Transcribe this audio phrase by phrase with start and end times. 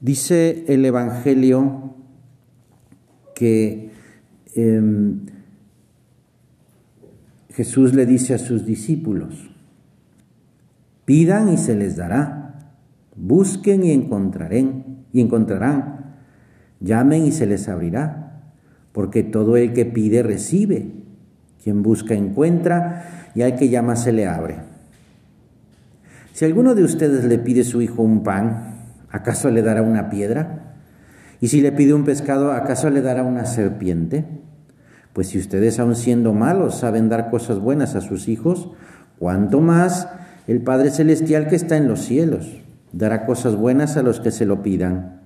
[0.00, 1.94] Dice el Evangelio
[3.34, 3.90] que
[4.54, 5.26] em,
[7.50, 9.50] Jesús le dice a sus discípulos,
[11.04, 12.72] pidan y se les dará,
[13.16, 16.14] busquen y encontrarán, y encontrarán,
[16.80, 18.42] llamen y se les abrirá,
[18.92, 20.92] porque todo el que pide recibe,
[21.62, 24.56] quien busca encuentra, y al que llama se le abre.
[26.32, 28.69] Si alguno de ustedes le pide a su hijo un pan,
[29.10, 30.74] ¿acaso le dará una piedra?
[31.40, 34.24] Y si le pide un pescado, ¿acaso le dará una serpiente?
[35.12, 38.70] Pues si ustedes, aun siendo malos, saben dar cosas buenas a sus hijos,
[39.18, 40.08] ¿cuánto más
[40.46, 42.60] el Padre Celestial que está en los cielos
[42.92, 45.20] dará cosas buenas a los que se lo pidan?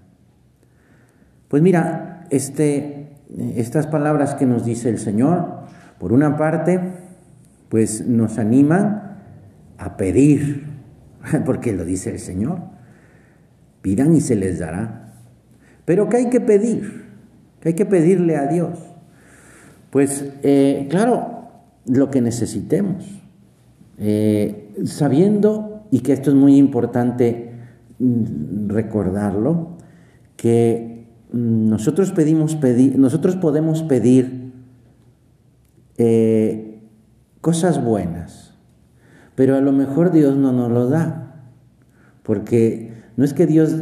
[1.49, 3.17] Pues mira, este,
[3.57, 5.65] estas palabras que nos dice el Señor,
[5.99, 6.81] por una parte,
[7.69, 9.19] pues nos animan
[9.79, 10.67] a pedir,
[11.45, 12.74] porque lo dice el Señor,
[13.85, 15.13] pidan y se les dará.
[15.85, 17.05] Pero ¿qué hay que pedir?
[17.61, 18.79] ¿Qué hay que pedirle a Dios?
[19.91, 21.51] Pues eh, claro,
[21.87, 23.05] lo que necesitemos,
[23.99, 27.53] eh, sabiendo, y que esto es muy importante
[27.99, 29.77] mm, recordarlo,
[30.39, 34.51] que mm, nosotros, pedimos pedir, nosotros podemos pedir
[35.99, 36.81] eh,
[37.43, 38.55] cosas buenas,
[39.35, 41.24] pero a lo mejor Dios no nos lo da,
[42.25, 43.77] porque no es que Dios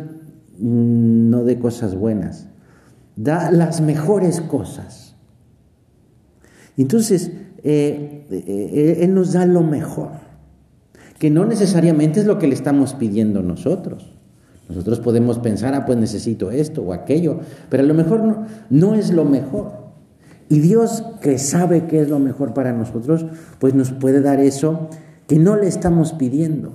[0.58, 2.48] no de cosas buenas,
[3.16, 5.16] da las mejores cosas.
[6.76, 7.30] Entonces,
[7.62, 10.10] eh, eh, Él nos da lo mejor,
[11.18, 14.12] que no necesariamente es lo que le estamos pidiendo nosotros.
[14.68, 18.94] Nosotros podemos pensar, ah, pues necesito esto o aquello, pero a lo mejor no, no
[18.94, 19.82] es lo mejor.
[20.48, 23.26] Y Dios que sabe que es lo mejor para nosotros,
[23.58, 24.88] pues nos puede dar eso
[25.26, 26.72] que no le estamos pidiendo.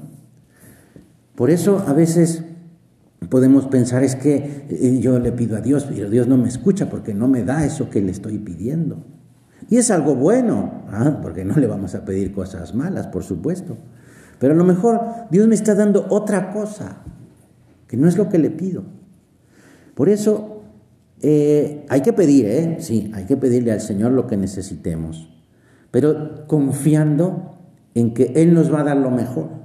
[1.38, 2.44] Por eso a veces
[3.30, 6.90] podemos pensar es que eh, yo le pido a Dios, pero Dios no me escucha
[6.90, 9.06] porque no me da eso que le estoy pidiendo.
[9.70, 11.20] Y es algo bueno, ¿ah?
[11.22, 13.78] porque no le vamos a pedir cosas malas, por supuesto.
[14.40, 17.04] Pero a lo mejor Dios me está dando otra cosa,
[17.88, 18.86] que no es lo que le pido.
[19.94, 20.64] Por eso
[21.22, 22.78] eh, hay que pedir, ¿eh?
[22.80, 25.30] Sí, hay que pedirle al Señor lo que necesitemos,
[25.92, 27.60] pero confiando
[27.94, 29.57] en que Él nos va a dar lo mejor.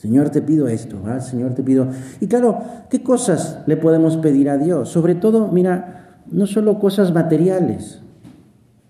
[0.00, 1.88] Señor, te pido esto, Señor, te pido.
[2.22, 4.88] Y claro, ¿qué cosas le podemos pedir a Dios?
[4.88, 8.00] Sobre todo, mira, no solo cosas materiales,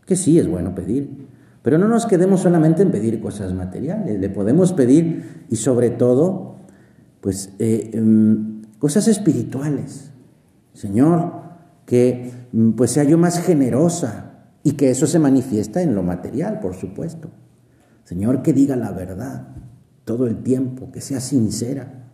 [0.07, 1.27] que sí es bueno pedir,
[1.63, 6.59] pero no nos quedemos solamente en pedir cosas materiales, le podemos pedir y sobre todo,
[7.21, 10.13] pues, eh, em, cosas espirituales.
[10.75, 11.33] Señor,
[11.87, 16.61] que mm, pues sea yo más generosa y que eso se manifiesta en lo material,
[16.61, 17.31] por supuesto.
[18.05, 19.60] Señor, que diga la verdad
[20.11, 22.11] todo el tiempo, que sea sincera,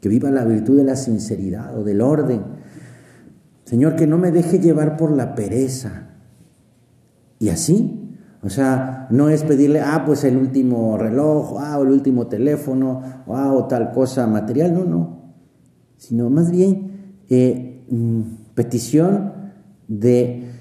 [0.00, 2.42] que viva la virtud de la sinceridad o del orden.
[3.64, 6.16] Señor, que no me deje llevar por la pereza.
[7.38, 11.90] Y así, o sea, no es pedirle, ah, pues el último reloj, ah, o el
[11.90, 15.34] último teléfono, ah, o tal cosa material, no, no,
[15.98, 18.20] sino más bien eh, mm,
[18.54, 19.34] petición
[19.88, 20.52] de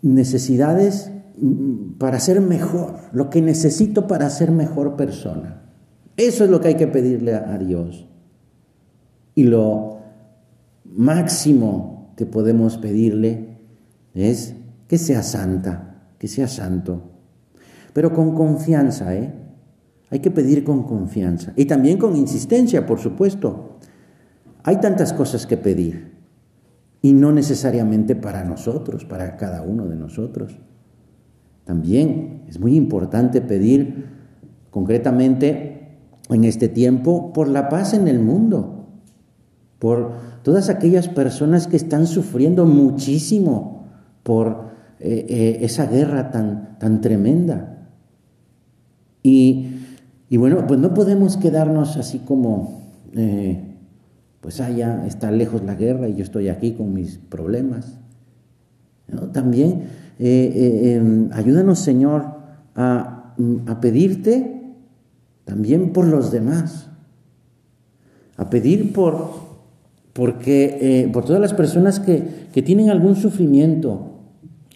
[0.00, 5.61] necesidades mm, para ser mejor, lo que necesito para ser mejor persona.
[6.16, 8.06] Eso es lo que hay que pedirle a Dios.
[9.34, 9.98] Y lo
[10.84, 13.58] máximo que podemos pedirle
[14.14, 14.54] es
[14.88, 17.02] que sea santa, que sea santo.
[17.92, 19.32] Pero con confianza, ¿eh?
[20.10, 21.54] Hay que pedir con confianza.
[21.56, 23.78] Y también con insistencia, por supuesto.
[24.62, 26.12] Hay tantas cosas que pedir.
[27.00, 30.58] Y no necesariamente para nosotros, para cada uno de nosotros.
[31.64, 34.06] También es muy importante pedir
[34.70, 35.71] concretamente
[36.34, 38.86] en este tiempo por la paz en el mundo,
[39.78, 40.12] por
[40.42, 43.86] todas aquellas personas que están sufriendo muchísimo
[44.22, 47.88] por eh, eh, esa guerra tan, tan tremenda.
[49.22, 49.68] Y,
[50.30, 52.80] bueno, pues no podemos quedarnos así como,
[53.14, 53.76] eh,
[54.40, 57.98] pues allá está lejos la guerra y yo estoy aquí con mis problemas.
[59.32, 59.82] También
[60.18, 62.24] em, ayúdanos, Señor,
[62.74, 63.34] a,
[63.66, 64.61] a pedirte
[65.44, 66.88] también por los demás,
[68.36, 69.30] a pedir por,
[70.12, 74.20] porque, eh, por todas las personas que, que tienen algún sufrimiento,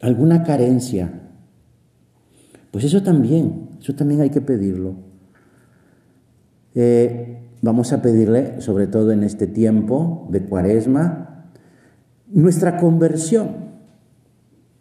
[0.00, 1.10] alguna carencia.
[2.70, 4.94] Pues eso también, eso también hay que pedirlo.
[6.74, 11.46] Eh, vamos a pedirle, sobre todo en este tiempo de cuaresma,
[12.30, 13.66] nuestra conversión.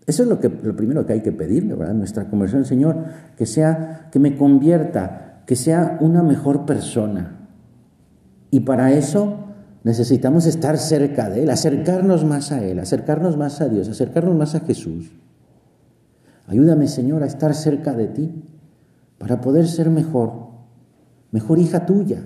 [0.06, 1.94] Eso es lo, que, lo primero que hay que pedirle, ¿verdad?
[1.94, 3.06] Nuestra conversión, Señor,
[3.38, 7.50] que sea, que me convierta, que sea una mejor persona.
[8.52, 9.46] Y para eso,
[9.84, 14.56] necesitamos estar cerca de Él, acercarnos más a Él, acercarnos más a Dios, acercarnos más
[14.56, 15.12] a Jesús.
[16.48, 18.44] Ayúdame, Señor, a estar cerca de ti
[19.18, 20.50] para poder ser mejor,
[21.32, 22.24] mejor hija tuya.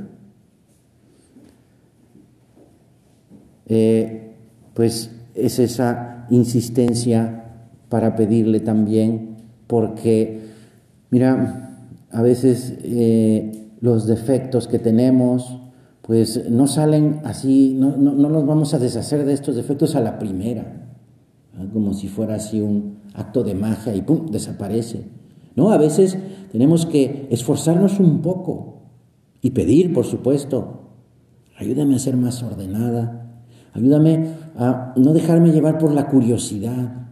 [3.66, 4.36] Eh,
[4.74, 7.46] pues es esa insistencia
[7.90, 9.38] para pedirle también,
[9.68, 10.42] porque,
[11.12, 11.69] mira,
[12.12, 15.60] a veces eh, los defectos que tenemos,
[16.02, 20.02] pues no salen así, no, no, no, nos vamos a deshacer de estos defectos a
[20.02, 20.88] la primera,
[21.74, 24.28] como si fuera así un acto de magia y ¡pum!
[24.32, 25.04] desaparece.
[25.56, 26.18] No, a veces
[26.52, 28.80] tenemos que esforzarnos un poco
[29.42, 30.80] y pedir, por supuesto,
[31.58, 37.08] ayúdame a ser más ordenada, ayúdame a no dejarme llevar por la curiosidad,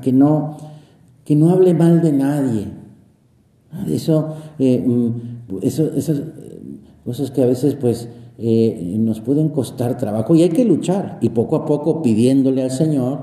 [0.00, 0.56] que no,
[1.24, 2.81] que no hable mal de nadie.
[3.88, 6.22] Eso, eh, mm, eso, esas
[7.04, 8.08] cosas que a veces pues
[8.38, 12.70] eh, nos pueden costar trabajo y hay que luchar y poco a poco pidiéndole al
[12.70, 13.20] Señor,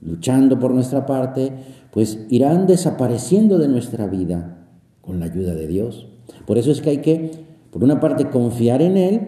[0.00, 1.52] luchando por nuestra parte,
[1.90, 4.68] pues irán desapareciendo de nuestra vida
[5.00, 6.08] con la ayuda de Dios.
[6.46, 7.30] Por eso es que hay que,
[7.70, 9.20] por una parte, confiar en Él,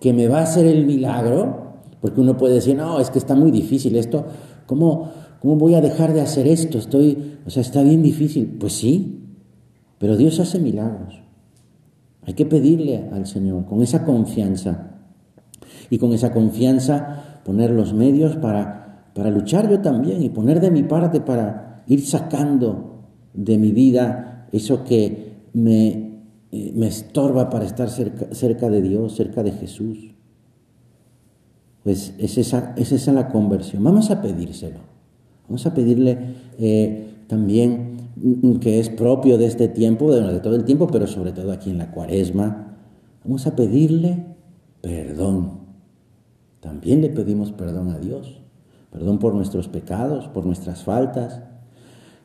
[0.00, 3.34] que me va a hacer el milagro, porque uno puede decir, no, es que está
[3.34, 4.26] muy difícil esto,
[4.66, 5.10] ¿cómo,
[5.40, 6.78] cómo voy a dejar de hacer esto?
[6.78, 8.56] Estoy, o sea, está bien difícil.
[8.58, 9.27] Pues sí,
[9.98, 11.22] pero Dios hace milagros.
[12.22, 14.90] Hay que pedirle al Señor con esa confianza
[15.90, 20.70] y con esa confianza poner los medios para, para luchar yo también y poner de
[20.70, 26.08] mi parte para ir sacando de mi vida eso que me,
[26.52, 30.14] eh, me estorba para estar cerca, cerca, de Dios, cerca de Jesús.
[31.84, 33.82] Pues es esa, es esa la conversión.
[33.82, 34.80] Vamos a pedírselo.
[35.48, 36.18] Vamos a pedirle
[36.58, 37.97] eh, también
[38.60, 41.78] que es propio de este tiempo, de, todo el tiempo, pero sobre todo aquí en
[41.78, 42.76] la cuaresma,
[43.24, 44.26] vamos a pedirle
[44.80, 45.58] perdón.
[46.60, 48.40] También le pedimos perdón a Dios,
[48.90, 51.42] perdón por nuestros pecados, por nuestras faltas.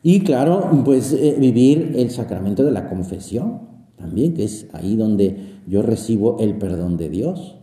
[0.01, 3.61] Y claro, pues eh, vivir el sacramento de la confesión,
[3.95, 7.57] también, que es ahí donde yo recibo el perdón de Dios.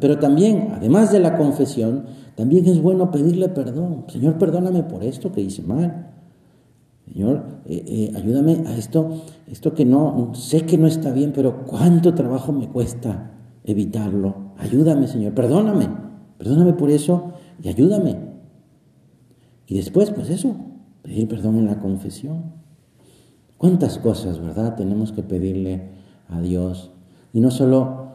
[0.00, 2.04] Pero también, además de la confesión,
[2.34, 4.04] también es bueno pedirle perdón.
[4.08, 6.13] Señor, perdóname por esto que hice mal.
[7.14, 11.64] Señor, eh, eh, ayúdame a esto, esto que no, sé que no está bien, pero
[11.64, 13.30] cuánto trabajo me cuesta
[13.62, 14.34] evitarlo.
[14.58, 15.88] Ayúdame, Señor, perdóname,
[16.38, 18.18] perdóname por eso y ayúdame.
[19.68, 20.56] Y después, pues eso,
[21.02, 22.52] pedir perdón en la confesión.
[23.58, 25.90] ¿Cuántas cosas, verdad, tenemos que pedirle
[26.28, 26.90] a Dios?
[27.32, 28.08] Y no solo,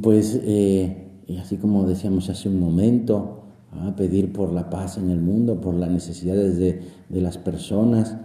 [0.00, 3.41] pues, eh, así como decíamos hace un momento,
[3.80, 8.16] a pedir por la paz en el mundo, por las necesidades de, las personas.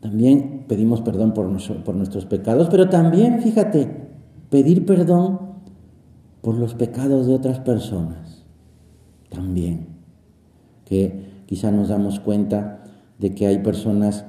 [0.00, 1.50] También pedimos perdón por,
[1.84, 4.08] por nuestros pecados, pero también, fíjate,
[4.48, 5.38] pedir perdón
[6.40, 8.44] por los pecados de otras personas.
[9.28, 9.88] También,
[10.86, 12.82] que quizá nos damos cuenta
[13.18, 14.24] de que hay personas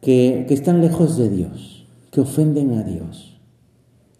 [0.00, 3.38] que, que están lejos de Dios, que ofenden a Dios.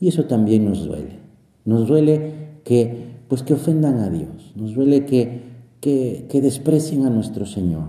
[0.00, 1.18] Y eso también nos duele.
[1.64, 4.52] Nos duele que, pues, que ofendan a Dios.
[4.56, 5.48] Nos duele que
[5.80, 7.84] que, desprecien a nuestro Señor.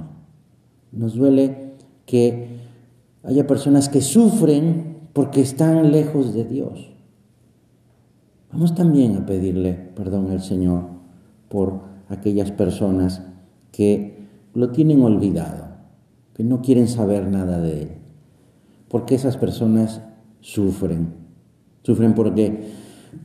[0.92, 1.74] Nos duele
[2.06, 2.48] que
[3.24, 6.92] haya personas que sufren porque están lejos de Dios.
[8.52, 10.86] Vamos también a pedirle perdón al Señor
[11.50, 13.22] por aquellas personas
[13.72, 15.68] que lo tienen olvidado,
[16.34, 17.90] que no quieren saber nada de Él.
[18.88, 20.02] Porque esas personas
[20.42, 21.14] sufren.
[21.84, 22.72] Sufren porque,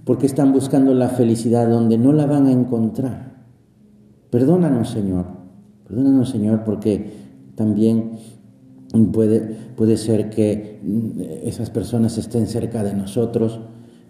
[0.05, 3.45] porque están buscando la felicidad donde no la van a encontrar.
[4.31, 5.27] Perdónanos, Señor.
[5.87, 7.13] Perdónanos, Señor, porque
[7.55, 8.13] también
[9.13, 9.41] puede,
[9.77, 13.61] puede ser que mm, esas personas estén cerca de nosotros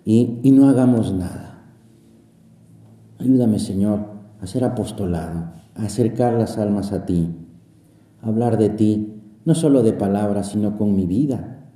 [0.05, 1.63] y, y no hagamos nada.
[3.19, 4.01] Ayúdame, Señor,
[4.41, 7.29] a ser apostolado, a acercar las almas a ti,
[8.23, 11.71] a hablar de ti, no solo de palabras, sino con mi vida,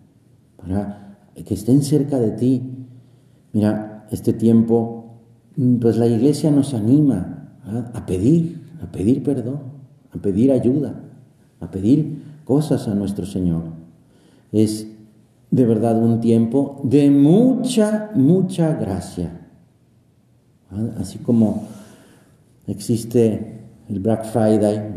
[0.56, 2.86] para que estén cerca de ti.
[3.52, 5.20] Mira, este tiempo,
[5.56, 7.34] mm, pues la iglesia nos anima
[7.92, 9.60] a pedir, a pedir perdón,
[10.12, 10.94] a pedir ayuda,
[11.60, 13.62] a pedir cosas a nuestro Señor.
[14.52, 14.86] Es
[15.50, 19.48] de verdad un tiempo de mucha, mucha gracia.
[20.98, 21.64] Así como
[22.66, 24.94] existe el Black Friday,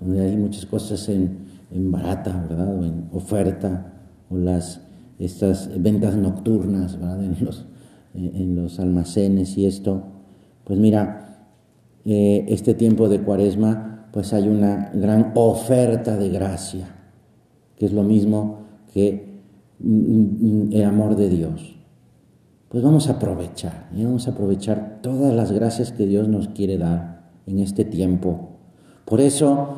[0.00, 1.50] donde hay muchas cosas en,
[1.92, 2.76] barata, ¿verdad?
[2.76, 3.92] O en oferta,
[4.28, 4.80] o las,
[5.18, 7.66] estas ventas nocturnas, En los,
[8.14, 10.02] en los almacenes y esto.
[10.64, 11.30] Pues mira,
[12.04, 16.88] eh, este tiempo de cuaresma, pues hay una gran oferta de gracia,
[17.76, 18.60] que es lo mismo
[18.92, 19.42] que
[19.78, 21.76] mm, mm, el amor de Dios.
[22.68, 24.04] pues vamos a aprovechar, ¿eh?
[24.04, 28.50] vamos a aprovechar todas las gracias que Dios nos quiere dar en este tiempo.
[29.04, 29.74] Por eso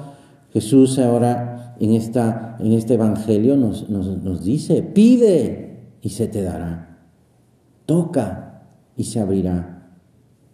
[0.53, 6.92] Jesús ahora en, esta, en este Evangelio nos, nos dice, pide y se te dará,
[7.87, 8.63] toca
[8.97, 9.91] y se abrirá,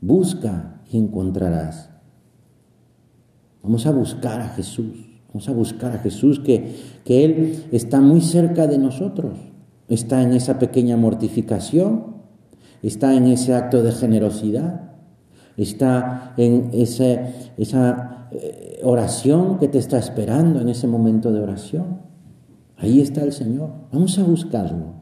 [0.01, 1.91] busca y encontrarás.
[3.63, 8.21] Vamos a buscar a Jesús, vamos a buscar a Jesús que, que Él está muy
[8.21, 9.39] cerca de nosotros,
[9.89, 12.19] está en esa pequeña mortificación,
[12.83, 14.93] está en ese acto de generosidad,
[15.57, 22.01] está en esa eh, oración que te está esperando en ese momento de oración.
[22.77, 23.71] Ahí está el Señor.
[23.93, 24.95] Vamos a buscarlo.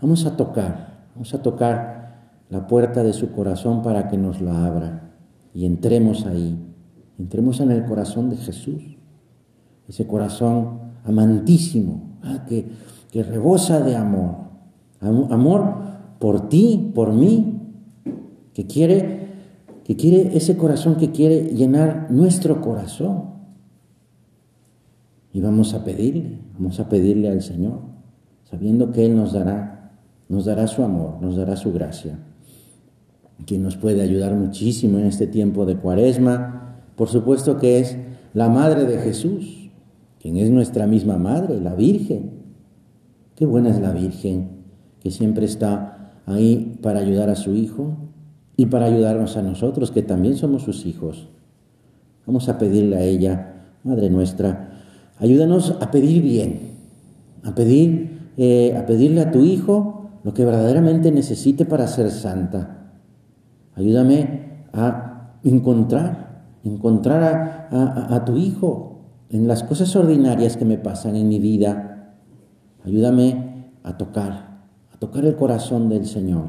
[0.00, 0.89] Vamos a tocar.
[1.14, 2.00] Vamos a tocar
[2.48, 5.10] la puerta de su corazón para que nos la abra
[5.54, 6.58] y entremos ahí.
[7.18, 8.96] Entremos en el corazón de Jesús.
[9.88, 12.66] Ese corazón amantísimo, ah, que,
[13.10, 14.50] que rebosa de amor.
[15.00, 15.74] Amor
[16.18, 17.58] por ti, por mí,
[18.52, 19.28] que quiere,
[19.84, 23.30] que quiere ese corazón que quiere llenar nuestro corazón.
[25.32, 27.80] Y vamos a pedirle, vamos a pedirle al Señor,
[28.50, 29.79] sabiendo que Él nos dará,
[30.30, 32.16] nos dará su amor, nos dará su gracia,
[33.46, 36.76] que nos puede ayudar muchísimo en este tiempo de cuaresma.
[36.94, 37.96] Por supuesto que es
[38.32, 39.70] la Madre de Jesús,
[40.20, 42.30] quien es nuestra misma Madre, la Virgen.
[43.34, 44.50] Qué buena es la Virgen,
[45.00, 47.96] que siempre está ahí para ayudar a su hijo
[48.56, 51.28] y para ayudarnos a nosotros, que también somos sus hijos.
[52.24, 54.78] Vamos a pedirle a ella, Madre nuestra,
[55.18, 56.60] ayúdanos a pedir bien,
[57.42, 62.92] a pedir, eh, a pedirle a tu hijo lo que verdaderamente necesite para ser santa.
[63.74, 71.16] Ayúdame a encontrar, encontrar a, a tu hijo en las cosas ordinarias que me pasan
[71.16, 72.14] en mi vida.
[72.84, 74.50] Ayúdame a tocar,
[75.00, 76.44] tocar el corazón del Señor.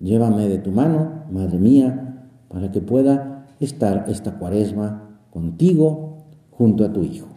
[0.00, 6.92] Llévame de tu mano, Madre mía, para que pueda estar esta cuaresma contigo junto a
[6.92, 7.28] tu Hijo.